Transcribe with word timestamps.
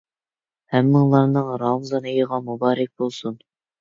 ھەممىڭلارنىڭ 0.75 1.51
رامىزان 1.65 2.07
ئېيىغا 2.13 2.43
مۇبارەك 2.49 2.93
بولسۇن. 3.03 3.39